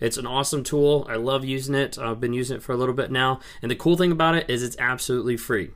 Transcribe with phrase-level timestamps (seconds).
[0.00, 1.06] It's an awesome tool.
[1.08, 1.98] I love using it.
[1.98, 3.40] I've been using it for a little bit now.
[3.62, 5.70] And the cool thing about it is it's absolutely free.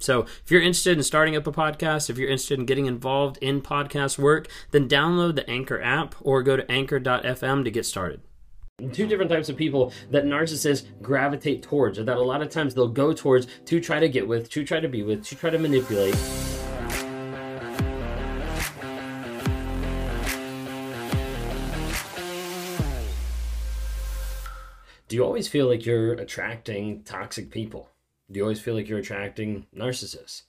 [0.00, 3.36] So, if you're interested in starting up a podcast, if you're interested in getting involved
[3.38, 8.20] in podcast work, then download the Anchor app or go to anchor.fm to get started.
[8.92, 12.74] Two different types of people that narcissists gravitate towards, or that a lot of times
[12.74, 15.50] they'll go towards to try to get with, to try to be with, to try
[15.50, 16.14] to manipulate.
[25.18, 27.90] You always feel like you're attracting toxic people?
[28.30, 30.42] Do you always feel like you're attracting narcissists?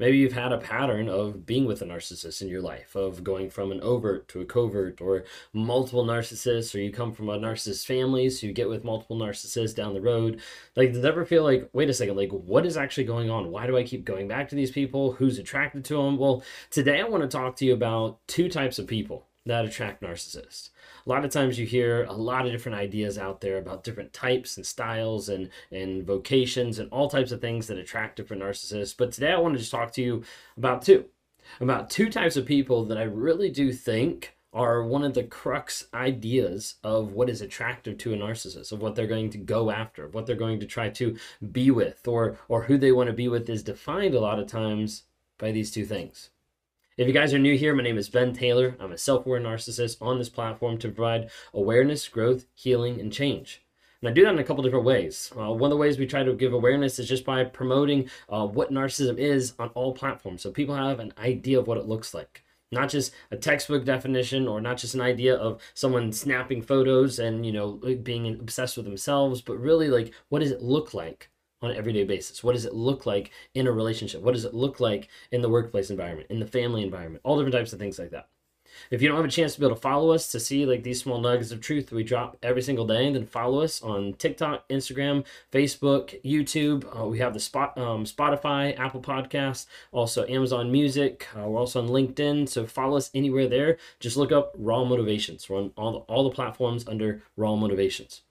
[0.00, 3.50] Maybe you've had a pattern of being with a narcissist in your life, of going
[3.50, 7.84] from an overt to a covert, or multiple narcissists, or you come from a narcissist
[7.84, 10.40] family, so you get with multiple narcissists down the road.
[10.74, 13.50] Like, does it ever feel like, wait a second, like, what is actually going on?
[13.50, 15.12] Why do I keep going back to these people?
[15.12, 16.16] Who's attracted to them?
[16.16, 20.02] Well, today I want to talk to you about two types of people that attract
[20.02, 20.70] narcissists.
[21.06, 24.12] A lot of times you hear a lot of different ideas out there about different
[24.12, 28.96] types and styles and, and vocations and all types of things that attract different narcissists.
[28.96, 30.24] But today I want to just talk to you
[30.56, 31.06] about two.
[31.60, 35.88] About two types of people that I really do think are one of the crux
[35.92, 40.08] ideas of what is attractive to a narcissist, of what they're going to go after,
[40.08, 41.16] what they're going to try to
[41.52, 44.46] be with, or or who they want to be with is defined a lot of
[44.46, 45.02] times
[45.38, 46.30] by these two things.
[46.96, 48.76] If you guys are new here, my name is Ben Taylor.
[48.78, 53.64] I'm a self aware narcissist on this platform to provide awareness, growth, healing, and change.
[54.00, 55.32] And I do that in a couple different ways.
[55.36, 58.46] Uh, one of the ways we try to give awareness is just by promoting uh,
[58.46, 62.14] what narcissism is on all platforms so people have an idea of what it looks
[62.14, 62.44] like.
[62.70, 67.44] Not just a textbook definition or not just an idea of someone snapping photos and,
[67.44, 67.72] you know,
[68.04, 71.28] being obsessed with themselves, but really like what does it look like
[71.64, 72.44] on an everyday basis?
[72.44, 74.22] What does it look like in a relationship?
[74.22, 77.22] What does it look like in the workplace environment, in the family environment?
[77.24, 78.28] All different types of things like that.
[78.90, 80.82] If you don't have a chance to be able to follow us to see like
[80.82, 84.68] these small nuggets of truth we drop every single day, then follow us on TikTok,
[84.68, 86.84] Instagram, Facebook, YouTube.
[86.98, 91.28] Uh, we have the spot um, Spotify, Apple Podcasts, also Amazon Music.
[91.36, 93.78] Uh, we're also on LinkedIn, so follow us anywhere there.
[94.00, 95.48] Just look up Raw Motivations.
[95.48, 98.23] We're on all the, all the platforms under Raw Motivations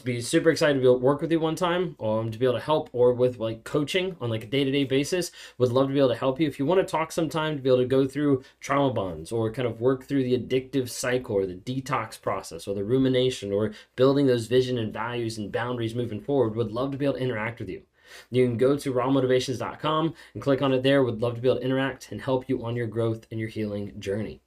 [0.00, 2.46] be super excited to be able to work with you one time um, to be
[2.46, 5.30] able to help or with like coaching on like a day-to-day basis.
[5.58, 6.48] Would love to be able to help you.
[6.48, 9.52] If you want to talk sometime to be able to go through trauma bonds or
[9.52, 13.72] kind of work through the addictive cycle or the detox process or the rumination or
[13.96, 17.20] building those vision and values and boundaries moving forward would love to be able to
[17.20, 17.82] interact with you.
[18.30, 21.02] You can go to rawmotivations.com and click on it there.
[21.02, 23.48] Would love to be able to interact and help you on your growth and your
[23.48, 24.40] healing journey.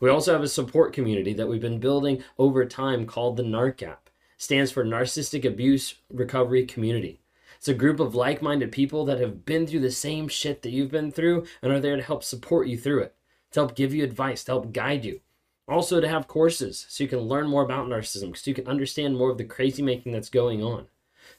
[0.00, 3.82] We also have a support community that we've been building over time called the narc
[3.82, 4.05] app
[4.36, 7.20] stands for Narcissistic Abuse Recovery Community.
[7.56, 10.70] It's a group of like minded people that have been through the same shit that
[10.70, 13.14] you've been through and are there to help support you through it,
[13.52, 15.20] to help give you advice, to help guide you.
[15.68, 19.16] Also, to have courses so you can learn more about narcissism, so you can understand
[19.16, 20.86] more of the crazy making that's going on.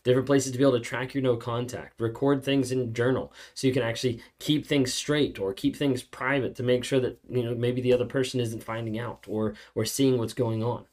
[0.03, 3.67] Different places to be able to track your no contact, record things in journal so
[3.67, 7.43] you can actually keep things straight or keep things private to make sure that, you
[7.43, 10.85] know, maybe the other person isn't finding out or or seeing what's going on.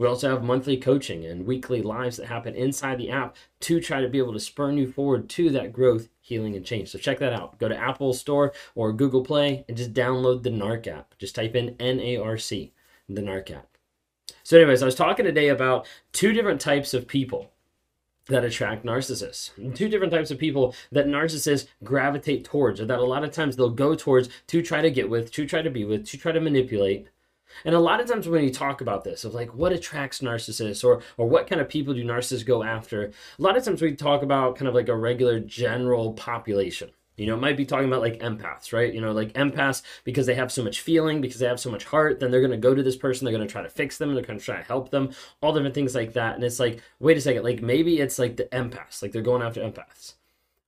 [0.00, 4.00] We also have monthly coaching and weekly lives that happen inside the app to try
[4.00, 6.88] to be able to spurn you forward to that growth, healing, and change.
[6.88, 7.58] So check that out.
[7.58, 11.14] Go to Apple Store or Google Play and just download the NARC app.
[11.18, 12.72] Just type in N A R C,
[13.10, 13.76] the NARC app.
[14.42, 17.50] So, anyways, I was talking today about two different types of people
[18.28, 19.50] that attract narcissists.
[19.74, 23.54] Two different types of people that narcissists gravitate towards, or that a lot of times
[23.54, 26.32] they'll go towards to try to get with, to try to be with, to try
[26.32, 27.08] to manipulate,
[27.64, 30.84] and a lot of times when you talk about this, of like what attracts narcissists
[30.84, 33.94] or or what kind of people do narcissists go after, a lot of times we
[33.94, 36.90] talk about kind of like a regular general population.
[37.16, 38.94] You know, might be talking about like empaths, right?
[38.94, 41.84] You know, like empaths because they have so much feeling, because they have so much
[41.84, 43.98] heart, then they're going to go to this person, they're going to try to fix
[43.98, 45.10] them, they're going to try to help them,
[45.42, 46.34] all different things like that.
[46.34, 49.42] And it's like, wait a second, like maybe it's like the empaths, like they're going
[49.42, 50.14] after empaths.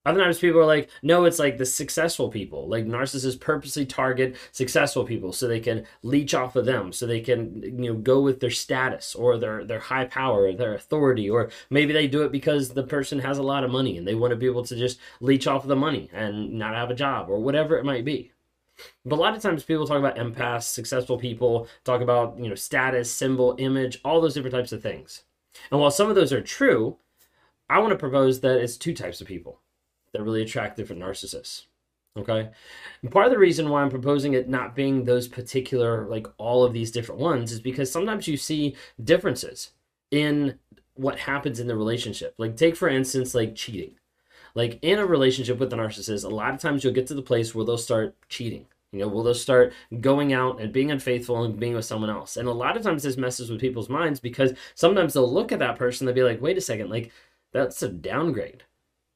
[0.04, 2.68] Other times people are like, no, it's like the successful people.
[2.68, 7.20] Like narcissists purposely target successful people so they can leech off of them, so they
[7.20, 11.30] can you know go with their status or their their high power or their authority,
[11.30, 14.16] or maybe they do it because the person has a lot of money and they
[14.16, 16.94] want to be able to just leech off of the money and not have a
[16.94, 18.32] job or whatever it might be.
[19.04, 22.54] But a lot of times people talk about empaths, successful people, talk about, you know,
[22.54, 25.22] status, symbol, image, all those different types of things.
[25.70, 26.96] And while some of those are true,
[27.68, 29.60] I want to propose that it's two types of people
[30.12, 31.64] that really attract different narcissists.
[32.16, 32.50] Okay.
[33.00, 36.64] And part of the reason why I'm proposing it not being those particular, like all
[36.64, 39.70] of these different ones, is because sometimes you see differences
[40.10, 40.58] in
[40.94, 42.34] what happens in the relationship.
[42.36, 43.94] Like, take for instance, like cheating.
[44.54, 47.22] Like, in a relationship with a narcissist, a lot of times you'll get to the
[47.22, 48.66] place where they'll start cheating.
[48.92, 49.72] You know, will they start
[50.02, 52.36] going out and being unfaithful and being with someone else?
[52.36, 55.60] And a lot of times this messes with people's minds because sometimes they'll look at
[55.60, 57.10] that person, they'll be like, wait a second, like,
[57.52, 58.64] that's a downgrade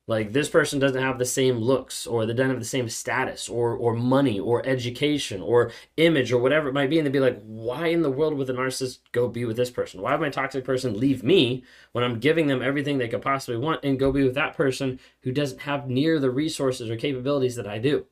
[0.08, 3.48] like this person doesn't have the same looks or they don't have the same status
[3.48, 7.20] or or money or education or image or whatever it might be and they'd be
[7.20, 10.00] like why in the world would the narcissist go be with this person?
[10.00, 13.58] Why would my toxic person leave me when i'm giving them everything they could possibly
[13.58, 17.56] want and go be with that person who doesn't have near the resources or capabilities
[17.56, 18.06] that i do?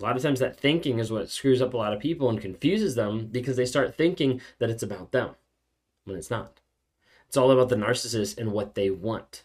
[0.00, 2.40] A lot of times that thinking is what screws up a lot of people and
[2.40, 5.36] confuses them because they start thinking that it's about them
[6.04, 6.58] when it's not.
[7.28, 9.44] It's all about the narcissist and what they want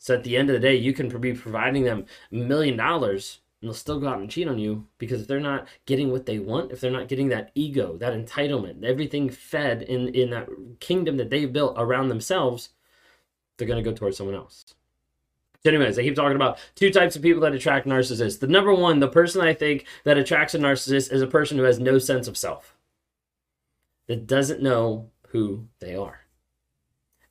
[0.00, 3.40] so at the end of the day, you can be providing them a million dollars
[3.60, 6.24] and they'll still go out and cheat on you because if they're not getting what
[6.24, 10.48] they want, if they're not getting that ego, that entitlement, everything fed in, in that
[10.80, 12.70] kingdom that they've built around themselves,
[13.58, 14.64] they're going to go towards someone else.
[15.62, 18.40] So, anyways, I keep talking about two types of people that attract narcissists.
[18.40, 21.64] The number one, the person I think that attracts a narcissist is a person who
[21.64, 22.74] has no sense of self,
[24.06, 26.20] that doesn't know who they are.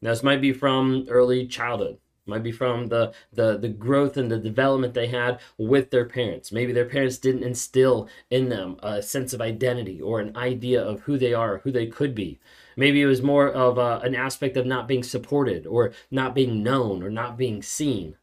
[0.04, 1.98] Now, this might be from early childhood
[2.29, 6.51] might be from the, the the growth and the development they had with their parents.
[6.51, 11.01] Maybe their parents didn't instill in them a sense of identity or an idea of
[11.01, 12.39] who they are who they could be.
[12.77, 16.63] Maybe it was more of a, an aspect of not being supported or not being
[16.63, 18.15] known or not being seen.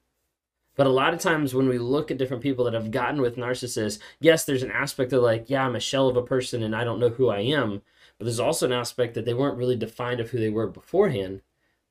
[0.77, 3.37] But a lot of times when we look at different people that have gotten with
[3.37, 6.77] narcissists yes there's an aspect of like yeah i'm a shell of a person and
[6.77, 7.83] i don't know who i am.
[8.19, 11.43] But there's also an aspect that they weren't really defined of who they were beforehand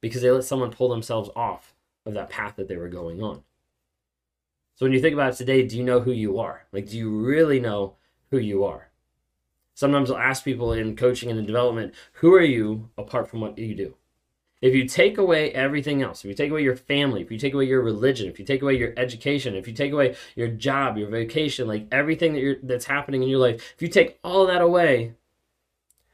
[0.02, 1.75] because they let someone pull themselves off
[2.06, 3.44] of that path that they were going on.
[4.76, 6.66] So when you think about it today, do you know who you are?
[6.72, 7.96] Like, do you really know
[8.30, 8.90] who you are?
[9.74, 13.58] Sometimes I'll ask people in coaching and in development, who are you apart from what
[13.58, 13.96] you do?
[14.62, 17.54] If you take away everything else, if you take away your family, if you take
[17.54, 20.98] away your religion, if you take away your education, if you take away your job,
[20.98, 24.48] your vacation, like everything that you're, that's happening in your life, if you take all
[24.48, 25.14] that away,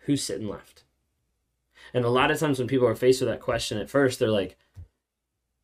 [0.05, 0.83] who's sitting left?
[1.93, 4.29] And a lot of times when people are faced with that question at first, they're
[4.29, 4.57] like,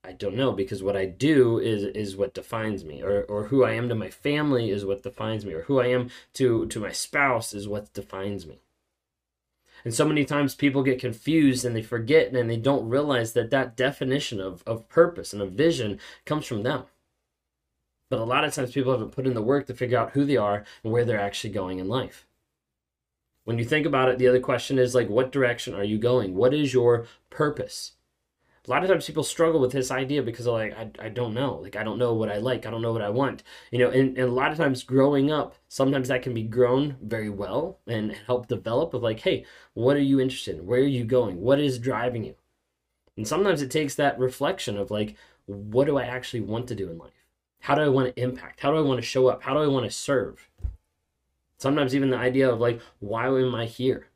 [0.07, 3.65] I don't know because what I do is is what defines me or or who
[3.65, 6.79] I am to my family is what defines me or who I am to to
[6.79, 8.61] my spouse is what defines me.
[9.83, 13.51] And so many times people get confused and they forget and they don't realize that
[13.51, 16.85] that definition of, of purpose and of vision comes from them.
[18.09, 20.23] But a lot of times people haven't put in the work to figure out who
[20.23, 22.25] they are and where they're actually going in life.
[23.43, 26.33] When you think about it, the other question is like, what direction are you going?
[26.33, 27.93] What is your purpose?
[28.67, 31.33] A lot of times people struggle with this idea because they're like, I, I don't
[31.33, 31.55] know.
[31.55, 32.65] Like, I don't know what I like.
[32.65, 33.43] I don't know what I want.
[33.71, 36.97] You know, and, and a lot of times growing up, sometimes that can be grown
[37.01, 40.65] very well and help develop of like, hey, what are you interested in?
[40.65, 41.39] Where are you going?
[41.39, 42.35] What is driving you?
[43.15, 45.15] And sometimes it takes that reflection of like,
[45.45, 47.11] what do I actually want to do in life?
[47.61, 48.59] How do I want to impact?
[48.59, 49.43] How do I want to show up?
[49.43, 50.49] How do I want to serve?
[51.57, 54.07] Sometimes even the idea of like, why am I here?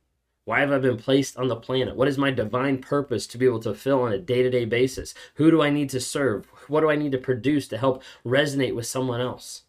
[0.43, 1.95] Why have I been placed on the planet?
[1.95, 4.65] What is my divine purpose to be able to fill on a day to day
[4.65, 5.13] basis?
[5.35, 6.47] Who do I need to serve?
[6.67, 9.63] What do I need to produce to help resonate with someone else?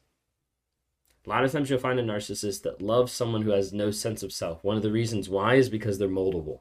[1.27, 4.23] A lot of times you'll find a narcissist that loves someone who has no sense
[4.23, 4.65] of self.
[4.65, 6.61] One of the reasons why is because they're moldable.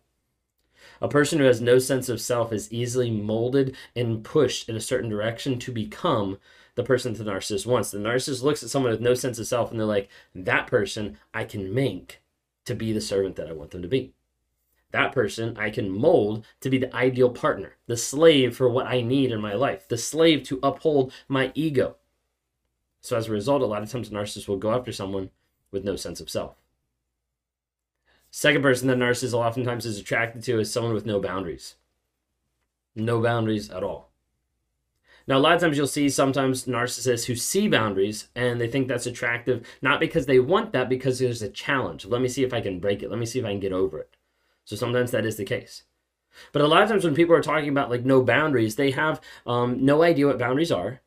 [1.02, 4.82] A person who has no sense of self is easily molded and pushed in a
[4.82, 6.38] certain direction to become
[6.76, 7.92] the person that the narcissist wants.
[7.92, 11.18] The narcissist looks at someone with no sense of self and they're like, that person
[11.34, 12.21] I can make
[12.66, 14.14] to be the servant that I want them to be.
[14.92, 19.02] That person I can mold to be the ideal partner, the slave for what I
[19.02, 21.96] need in my life, the slave to uphold my ego.
[23.00, 25.32] So, as a result, a lot of times narcissists will go after someone
[25.72, 26.56] with no sense of self.
[28.30, 31.76] Second person that narcissist oftentimes is attracted to is someone with no boundaries.
[32.96, 34.11] No boundaries at all.
[35.28, 38.88] Now, a lot of times you'll see sometimes narcissists who see boundaries and they think
[38.88, 42.06] that's attractive, not because they want that, because there's a challenge.
[42.06, 43.10] Let me see if I can break it.
[43.10, 44.16] Let me see if I can get over it.
[44.66, 45.84] So sometimes that is the case.
[46.54, 49.22] But a lot of times when people are talking about like no boundaries, they have
[49.46, 51.02] um, no idea what boundaries are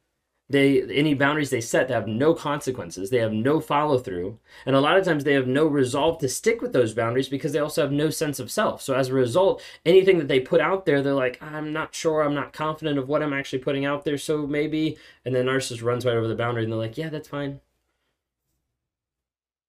[0.51, 3.09] they any boundaries they set they have no consequences.
[3.11, 6.29] They have no follow through and a lot of times they have no resolve to
[6.29, 8.83] stick with those boundaries because they also have no sense of self.
[8.83, 12.23] So as a result anything that they put out there they're like i'm not sure.
[12.23, 14.19] I'm not confident of what i'm actually putting out there.
[14.19, 17.29] So maybe and then narcissist runs right over the boundary and they're like yeah that's
[17.29, 17.61] fine.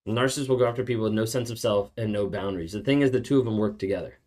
[0.06, 2.72] Narcissists will go after people with no sense of self and no boundaries.
[2.72, 4.18] The thing is the two of them work together.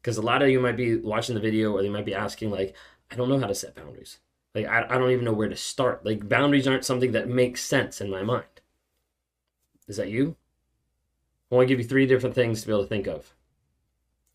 [0.00, 2.50] Because a lot of you might be watching the video or they might be asking
[2.50, 2.74] like
[3.10, 4.18] i don't know how to set boundaries
[4.54, 6.04] Like, I, I don't even know where to start.
[6.04, 8.46] Like, boundaries aren't something that makes sense in my mind.
[9.86, 10.36] Is that you?
[11.50, 13.34] I want to give you three different things to be able to think of.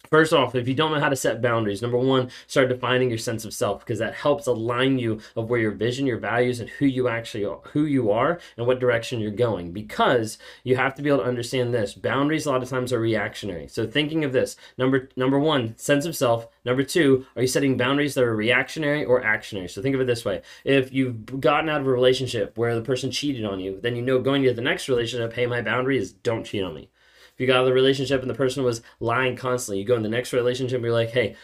[0.09, 3.17] First off, if you don't know how to set boundaries, number one, start defining your
[3.17, 6.69] sense of self because that helps align you of where your vision, your values, and
[6.69, 9.71] who you actually are, who you are, and what direction you're going.
[9.71, 11.93] Because you have to be able to understand this.
[11.93, 13.67] Boundaries a lot of times are reactionary.
[13.67, 16.47] So thinking of this, number number one, sense of self.
[16.63, 19.69] Number two, are you setting boundaries that are reactionary or actionary?
[19.69, 22.81] So think of it this way: if you've gotten out of a relationship where the
[22.81, 25.97] person cheated on you, then you know going to the next relationship, hey, my boundary
[25.97, 26.89] is don't cheat on me.
[27.35, 29.97] If you got out of the relationship and the person was lying constantly, you go
[29.97, 31.35] in the next relationship and you're like, hey,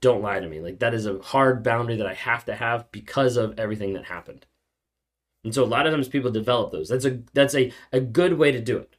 [0.00, 0.60] don't lie to me.
[0.60, 4.06] Like that is a hard boundary that I have to have because of everything that
[4.06, 4.44] happened.
[5.44, 6.88] And so a lot of times people develop those.
[6.88, 8.96] That's a that's a, a good way to do it.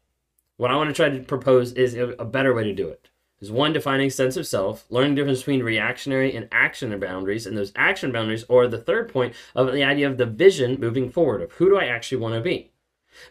[0.56, 3.10] What I want to try to propose is a, better way to do it.
[3.42, 7.56] Is one defining sense of self, learning the difference between reactionary and action boundaries, and
[7.56, 11.42] those action boundaries, or the third point of the idea of the vision moving forward
[11.42, 12.72] of who do I actually want to be.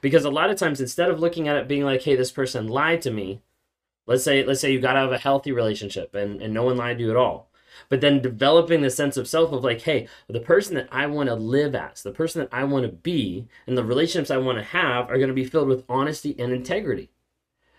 [0.01, 2.69] Because a lot of times instead of looking at it being like, hey, this person
[2.69, 3.41] lied to me,
[4.07, 6.77] let's say let's say you got out of a healthy relationship and, and no one
[6.77, 7.51] lied to you at all.
[7.89, 11.29] But then developing the sense of self of like, hey, the person that I want
[11.29, 14.59] to live as, the person that I want to be, and the relationships I want
[14.59, 17.11] to have are going to be filled with honesty and integrity.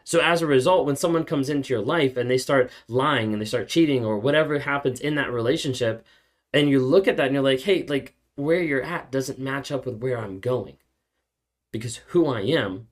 [0.03, 3.41] So as a result, when someone comes into your life and they start lying and
[3.41, 6.05] they start cheating or whatever happens in that relationship,
[6.53, 9.71] and you look at that and you're like, hey, like where you're at doesn't match
[9.71, 10.77] up with where I'm going
[11.71, 12.87] because who I am,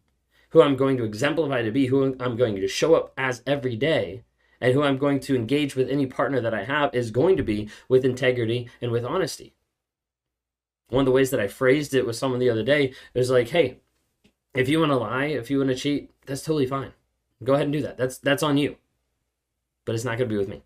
[0.49, 3.75] who I'm going to exemplify to be, who I'm going to show up as every
[3.75, 4.23] day,
[4.61, 7.43] and who I'm going to engage with any partner that I have is going to
[7.43, 9.53] be with integrity and with honesty.
[10.89, 13.49] One of the ways that I phrased it with someone the other day is like,
[13.49, 13.79] hey,
[14.53, 16.93] if you want to lie, if you want to cheat, that's totally fine.
[17.43, 17.97] Go ahead and do that.
[17.97, 18.77] That's that's on you.
[19.83, 20.63] But it's not going to be with me.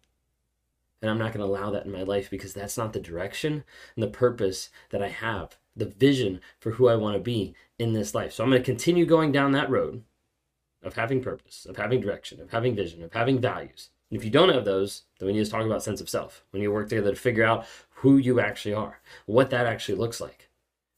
[1.02, 3.64] And I'm not going to allow that in my life because that's not the direction
[3.96, 7.94] and the purpose that I have, the vision for who I want to be in
[7.94, 8.34] this life.
[8.34, 10.04] So I'm going to continue going down that road
[10.84, 13.90] of having purpose, of having direction, of having vision, of having values.
[14.10, 16.44] And if you don't have those, then we need to talk about sense of self.
[16.52, 19.98] We need to work together to figure out who you actually are, what that actually
[19.98, 20.50] looks like.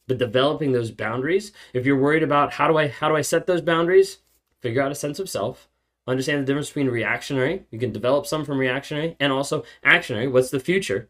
[0.06, 3.46] But developing those boundaries, if you're worried about how do I how do I set
[3.46, 4.18] those boundaries,
[4.60, 5.68] figure out a sense of self,
[6.06, 10.50] understand the difference between reactionary, you can develop some from reactionary and also actionary, what's
[10.50, 11.08] the future?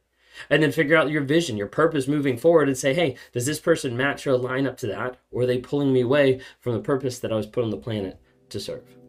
[0.50, 3.60] And then figure out your vision, your purpose moving forward, and say, hey, does this
[3.60, 5.18] person match or line up to that?
[5.30, 7.76] Or are they pulling me away from the purpose that I was put on the
[7.76, 8.18] planet
[8.50, 9.01] to serve?